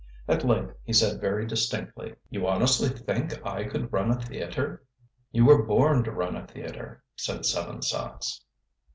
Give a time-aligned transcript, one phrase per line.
[0.27, 4.81] At length he said very distinctly: "You honestly think I could run a theatre?"
[5.31, 8.43] "You were born to run a theatre," said Seven Sachs.